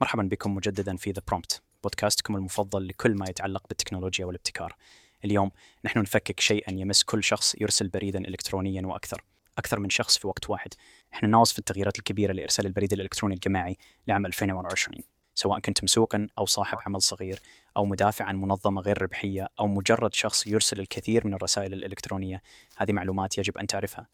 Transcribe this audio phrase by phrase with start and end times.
[0.00, 4.76] مرحبا بكم مجددا في ذا برومبت بودكاستكم المفضل لكل ما يتعلق بالتكنولوجيا والابتكار.
[5.24, 5.50] اليوم
[5.84, 9.24] نحن نفكك شيئا يمس كل شخص يرسل بريدا الكترونيا وأكثر،
[9.58, 10.74] أكثر من شخص في وقت واحد.
[11.14, 13.76] إحنا نواصف التغييرات الكبيرة لإرسال البريد الإلكتروني الجماعي
[14.08, 15.02] لعام 2020
[15.34, 17.40] سواء كنت مسوقا أو صاحب عمل صغير
[17.76, 22.42] أو مدافع عن منظمة غير ربحية أو مجرد شخص يرسل الكثير من الرسائل الإلكترونية،
[22.76, 24.08] هذه معلومات يجب أن تعرفها.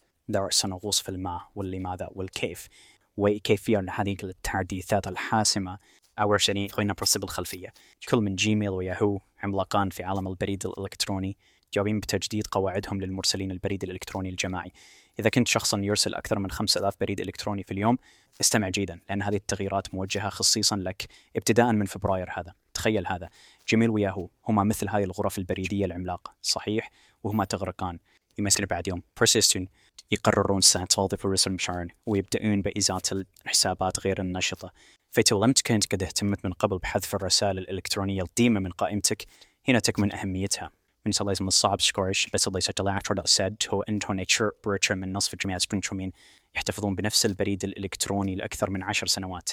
[0.49, 2.67] سنغوص في الماء واللماذا والكيف
[3.17, 5.79] وكيفية هذه التحديثات الحاسمة
[6.19, 7.73] أول شيء خلينا نرسل بالخلفية
[8.09, 11.37] كل من جيميل وياهو عملاقان في عالم البريد الإلكتروني
[11.73, 14.71] جاوبين بتجديد قواعدهم للمرسلين البريد الإلكتروني الجماعي.
[15.19, 17.97] إذا كنت شخصا يرسل أكثر من 5000 بريد إلكتروني في اليوم
[18.41, 22.53] استمع جيدا لأن هذه التغييرات موجهة خصيصا لك ابتداء من فبراير هذا.
[22.73, 23.29] تخيل هذا.
[23.67, 26.89] جيميل وياهو هما مثل هذه الغرف البريدية العملاقة صحيح؟
[27.23, 27.99] وهما تغرقان.
[28.39, 29.01] يمثل بعد يوم.
[29.19, 29.67] Persistent
[30.11, 34.71] يقررون ساعة توظيف الرسل مشارن ويبدأون بإزالة الحسابات غير النشطة
[35.11, 39.25] فإذا لم تكن قد اهتمت من قبل بحذف الرسائل الإلكترونية القديمة من قائمتك
[39.67, 40.71] هنا تكمن أهميتها.
[41.05, 45.57] من لازم الصعب سكورش بس اللي ستلاعتر سد هو انتو نيتشر بريتشر من نصف الجميع
[45.57, 46.11] سبرينترومين
[46.55, 49.49] يحتفظون بنفس البريد الإلكتروني لأكثر من عشر سنوات.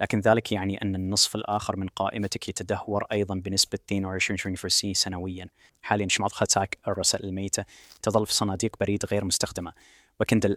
[0.00, 5.46] لكن ذلك يعني أن النصف الآخر من قائمتك يتدهور أيضا بنسبة 22% سنويا.
[5.82, 7.64] حاليا شمعت خاتاك الرسائل الميتة
[8.02, 9.72] تظل في صناديق بريد غير مستخدمة.
[10.20, 10.56] وكند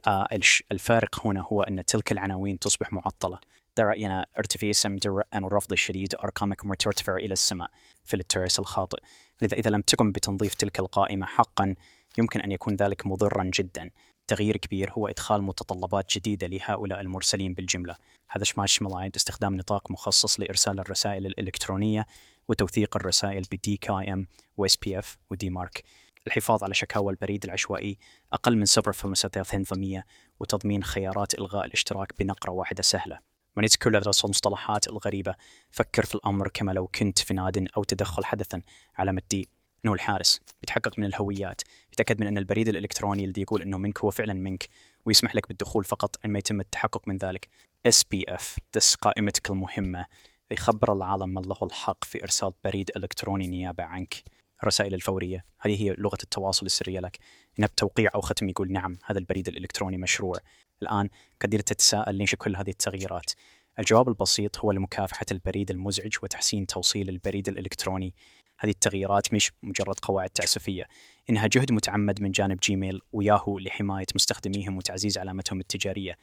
[0.71, 3.39] الفارق هنا هو أن تلك العناوين تصبح معطلة.
[3.77, 7.69] ده رأينا ارتفاع سمدر أن الرفض الشديد أرقامكم ترتفع إلى السماء
[8.03, 8.97] في الترس الخاطئ.
[9.41, 11.75] لذا إذا لم تقم بتنظيف تلك القائمة حقا
[12.17, 13.89] يمكن أن يكون ذلك مضرا جدا.
[14.27, 17.95] تغيير كبير هو إدخال متطلبات جديدة لهؤلاء المرسلين بالجملة.
[18.29, 22.05] هذا شمال شمال استخدام نطاق مخصص لإرسال الرسائل الإلكترونية
[22.47, 24.27] وتوثيق الرسائل ب DKIM
[24.57, 25.83] و SPF و DMARC
[26.27, 27.97] الحفاظ على شكاوى البريد العشوائي
[28.33, 30.03] أقل من 0.3%
[30.39, 33.19] وتضمين خيارات إلغاء الاشتراك بنقرة واحدة سهلة.
[33.57, 35.35] ونسي كل المصطلحات الغريبة
[35.71, 38.61] فكر في الأمر كما لو كنت في ناد أو تدخل حدثا
[38.95, 39.49] على مدخله
[39.85, 44.11] إنه الحارس بيتحقق من الهويات بيتأكد من إن البريد الإلكتروني اللي يقول إنه منك هو
[44.11, 44.69] فعلا منك
[45.05, 47.47] ويسمح لك بالدخول فقط عندما يتم التحقق من ذلك.
[47.85, 50.05] اس بي اف دس قائمتك المهمه
[50.51, 54.23] يخبر العالم ما له الحق في إرسال بريد إلكتروني نيابة عنك.
[54.63, 57.17] الرسائل الفورية هذه هي لغة التواصل السرية لك.
[57.59, 60.37] إنها بتوقيع أو ختم يقول نعم هذا البريد الإلكتروني مشروع.
[60.81, 61.09] الآن
[61.41, 63.31] قد تتساءل ليش كل هذه التغييرات؟
[63.79, 68.13] الجواب البسيط هو لمكافحة البريد المزعج وتحسين توصيل البريد الإلكتروني.
[68.59, 70.87] هذه التغييرات مش مجرد قواعد تعسفية.
[71.29, 76.17] إنها جهد متعمد من جانب جيميل وياهو لحماية مستخدميهم وتعزيز علامتهم التجارية.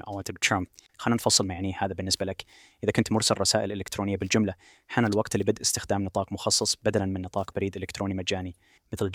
[0.00, 0.66] أو ترم
[0.98, 2.44] خلينا نفصل ما هذا بالنسبة لك.
[2.84, 4.54] إذا كنت مرسل رسائل إلكترونية بالجملة
[4.88, 8.56] حان الوقت لبدء استخدام نطاق مخصص بدلا من نطاق بريد إلكتروني مجاني
[8.92, 9.10] مثل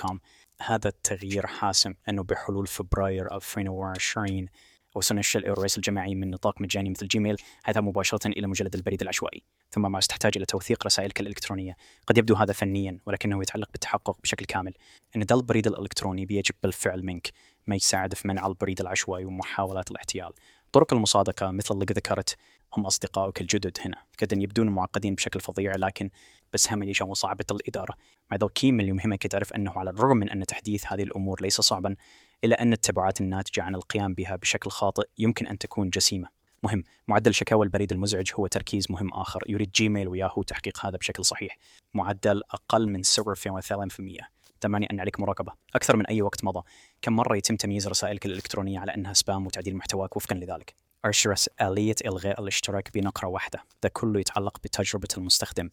[0.00, 0.20] كوم
[0.60, 4.46] هذا التغيير حاسم أنه بحلول فبراير 2020
[4.94, 9.42] وسننشر الرئيس الجماعي من نطاق مجاني مثل جيميل هذا مباشرة إلى مجلد البريد العشوائي.
[9.70, 11.76] ثم ما تحتاج إلى توثيق رسائلك الإلكترونية.
[12.06, 14.72] قد يبدو هذا فنيا ولكنه يتعلق بالتحقق بشكل كامل.
[15.16, 17.30] أن ده البريد الإلكتروني بيجب بالفعل منك.
[17.66, 20.32] ما يساعد في منع البريد العشوائي ومحاولات الاحتيال.
[20.72, 22.36] طرق المصادقة مثل اللي ذكرت
[22.76, 24.02] هم أصدقائك الجدد هنا.
[24.20, 26.10] قد يبدون معقدين بشكل فظيع لكن
[26.52, 27.94] بس هم يجوا صعبة الإدارة.
[28.30, 31.60] مع ذا الكيم اللي يهمك تعرف أنه على الرغم من أن تحديث هذه الأمور ليس
[31.60, 31.96] صعبا
[32.44, 36.28] إلا أن التبعات الناتجة عن القيام بها بشكل خاطئ يمكن أن تكون جسيمة.
[36.62, 36.84] مهم.
[37.08, 39.42] معدل شكاوى البريد المزعج هو تركيز مهم آخر.
[39.48, 41.58] يريد جيميل وياهو تحقيق هذا بشكل صحيح.
[41.94, 44.28] معدل أقل من 0.3%
[44.62, 45.52] ثمانية أن عليك مراقبة.
[45.74, 46.62] أكثر من أي وقت مضى.
[47.02, 50.74] كم مرة يتم تمييز رسائلك الإلكترونية على أنها سبام وتعديل محتواك وفقا لذلك؟
[51.04, 53.64] أرشرس آلية إلغاء الاشتراك بنقرة واحدة.
[53.82, 55.70] ده كله يتعلق بتجربة المستخدم.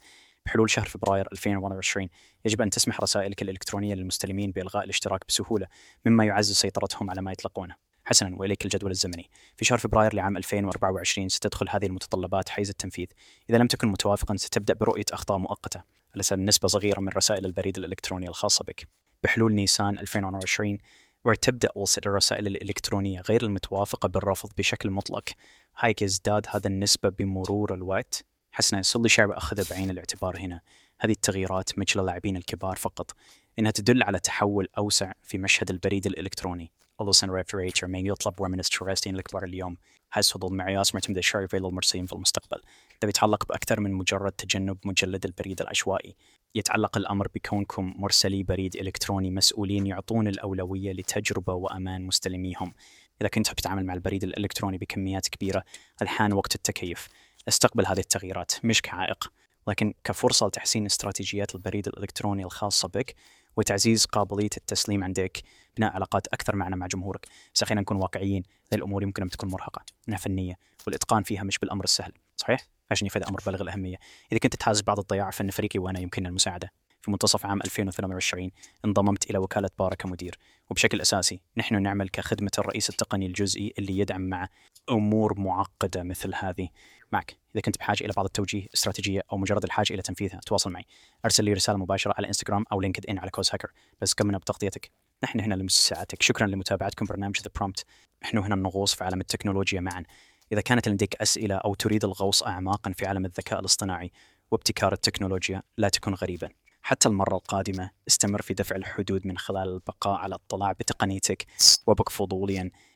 [0.49, 2.09] بحلول شهر فبراير 2021
[2.45, 5.67] يجب أن تسمح رسائلك الإلكترونية للمستلمين بإلغاء الاشتراك بسهولة
[6.05, 9.29] مما يعزز سيطرتهم على ما يطلقونه حسنا وإليك الجدول الزمني.
[9.55, 13.07] في شهر فبراير لعام 2024 ستدخل هذه المتطلبات حيز التنفيذ.
[13.49, 15.83] إذا لم تكن متوافقا ستبدأ برؤية أخطاء مؤقتة.
[16.15, 18.87] على نسبه صغيرة من رسائل البريد الإلكتروني الخاصة بك؟
[19.23, 20.77] بحلول نيسان 2020
[21.25, 25.29] وتبدأ وصل الرسائل الإلكترونية غير المتوافقة بالرفض بشكل مطلق.
[25.77, 28.25] هايك يزداد هذا النسبة بمرور الوقت.
[28.51, 30.61] حسنا سولي شعب أخذ بعين الاعتبار هنا.
[30.99, 33.15] هذه التغييرات مثل اللاعبين الكبار فقط
[33.59, 36.71] إنها تدل على تحول أوسع في مشهد البريد الإلكتروني.
[37.01, 39.77] أولوسن ريفريتر ما يطلب من التورستين الكبار اليوم.
[40.11, 42.61] هذا هو المعياس معتمد الشرعي للمرسلين في المستقبل.
[43.01, 46.15] ده يتعلق بأكثر من مجرد تجنب مجلد البريد العشوائي.
[46.55, 52.73] يتعلق الأمر بكونكم مرسلي بريد إلكتروني مسؤولين يعطون الأولوية لتجربة وأمان مستلميهم.
[53.21, 55.63] إذا كنت بتتعامل مع البريد الإلكتروني بكميات كبيرة
[56.01, 57.07] الحان وقت التكيف
[57.47, 59.31] أستقبل هذه التغييرات مش كعائق
[59.67, 63.15] لكن كفرصة لتحسين استراتيجيات البريد الإلكتروني الخاصة بك
[63.57, 65.41] وتعزيز قابلية التسليم عندك
[65.77, 67.27] بناء علاقات أكثر معنا مع جمهورك.
[67.55, 69.81] بس خلينا نكون واقعيين هذه الأمور يمكن أن تكون مرهقة.
[70.07, 70.53] انها فنية
[70.87, 73.97] والإتقان فيها مش بالأمر السهل صحيح؟ عشان يفيد أمر بالغ الأهمية.
[74.31, 76.71] إذا كنت تحاز بعض الضياع فان فريقي وأنا يمكننا المساعدة.
[77.01, 78.51] في منتصف عام 2022
[78.85, 80.39] انضممت إلى وكالة بارا كمدير
[80.69, 84.49] وبشكل أساسي نحن نعمل كخدمة الرئيس التقني الجزئي اللي يدعم مع
[84.89, 86.69] أمور معقدة مثل هذه.
[87.11, 87.37] معك.
[87.55, 90.85] إذا كنت بحاجة إلى بعض التوجيه استراتيجية أو مجرد الحاجة إلى تنفيذها تواصل معي.
[91.25, 93.71] أرسل لي رسالة مباشرة على إنستغرام أو لينكد ان على كوز هاكر
[94.01, 94.91] بس كملنا بتغطيتك
[95.23, 97.85] نحن هنا لمساعدتك شكرا لمتابعتكم برنامج ذا برومبت
[98.23, 100.03] نحن هنا نغوص في عالم التكنولوجيا معا.
[100.51, 104.11] إذا كانت لديك أسئلة أو تريد الغوص اعماقا في عالم الذكاء الاصطناعي
[104.51, 106.49] وابتكار التكنولوجيا لا تكن غريبا.
[106.81, 111.45] حتى المرة القادمة استمر في دفع الحدود من خلال البقاء على اطلاع بتقنيتك
[111.87, 112.71] وابق فضوليا.